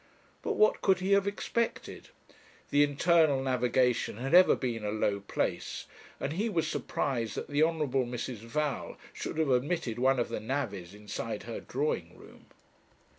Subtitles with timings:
[0.41, 2.09] But what could he have expected?
[2.71, 5.85] The Internal Navigation had ever been a low place,
[6.19, 7.77] and he was surprised that the Hon.
[7.87, 8.37] Mrs.
[8.37, 12.47] Val should have admitted one of the navvies inside her drawing room.